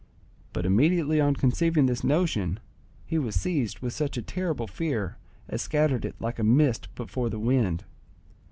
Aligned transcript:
But 0.51 0.65
immediately 0.65 1.21
on 1.21 1.35
conceiving 1.35 1.85
this 1.85 2.03
notion, 2.03 2.59
he 3.05 3.19
was 3.19 3.35
seized 3.35 3.81
with 3.81 3.93
such 3.93 4.17
a 4.17 4.23
terrible 4.23 4.65
fear 4.65 5.17
as 5.47 5.61
scattered 5.61 6.05
it 6.05 6.15
like 6.19 6.39
a 6.39 6.43
mist 6.43 6.87
before 6.95 7.29
the 7.29 7.37
wind. 7.37 7.83